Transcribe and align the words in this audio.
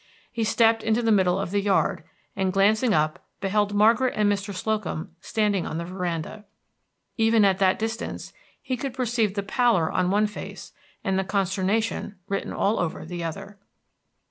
He 0.31 0.43
stepped 0.43 0.81
into 0.81 1.03
the 1.03 1.11
middle 1.11 1.37
of 1.39 1.51
the 1.51 1.61
yard, 1.61 2.03
and 2.35 2.51
glancing 2.51 2.91
up 2.91 3.23
beheld 3.39 3.75
Margaret 3.75 4.15
and 4.17 4.31
Mr. 4.31 4.51
Slocum 4.51 5.15
standing 5.21 5.67
on 5.67 5.77
the 5.77 5.85
veranda. 5.85 6.45
Even 7.17 7.45
at 7.45 7.59
that 7.59 7.77
distance 7.77 8.33
he 8.63 8.75
could 8.75 8.95
perceive 8.95 9.35
the 9.35 9.43
pallor 9.43 9.91
on 9.91 10.09
one 10.09 10.25
face, 10.25 10.71
and 11.03 11.19
the 11.19 11.23
consternation 11.23 12.15
written 12.27 12.51
all 12.51 12.79
over 12.79 13.05
the 13.05 13.23
other. 13.23 13.59